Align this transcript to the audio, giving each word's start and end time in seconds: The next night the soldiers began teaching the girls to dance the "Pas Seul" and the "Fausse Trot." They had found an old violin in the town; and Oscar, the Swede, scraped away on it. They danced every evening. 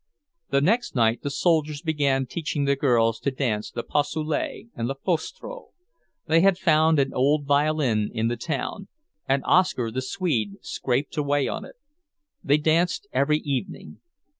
The 0.49 0.61
next 0.61 0.95
night 0.95 1.21
the 1.21 1.29
soldiers 1.29 1.83
began 1.83 2.25
teaching 2.25 2.65
the 2.65 2.75
girls 2.75 3.19
to 3.19 3.29
dance 3.29 3.69
the 3.69 3.83
"Pas 3.83 4.11
Seul" 4.11 4.33
and 4.33 4.89
the 4.89 4.95
"Fausse 4.95 5.31
Trot." 5.31 5.65
They 6.25 6.41
had 6.41 6.57
found 6.57 6.97
an 6.97 7.13
old 7.13 7.45
violin 7.45 8.09
in 8.11 8.27
the 8.27 8.35
town; 8.35 8.87
and 9.27 9.43
Oscar, 9.45 9.91
the 9.91 10.01
Swede, 10.01 10.53
scraped 10.63 11.17
away 11.17 11.47
on 11.47 11.65
it. 11.65 11.75
They 12.43 12.57
danced 12.57 13.05
every 13.13 13.41
evening. 13.41 13.99